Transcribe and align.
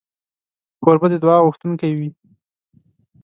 کوربه 0.83 1.07
د 1.11 1.15
دعا 1.23 1.37
غوښتونکی 1.45 1.91
وي. 1.97 2.09